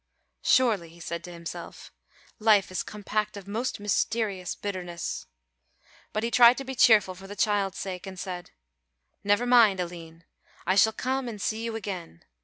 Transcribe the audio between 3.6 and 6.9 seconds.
mysterious bitterness"; but he tried to be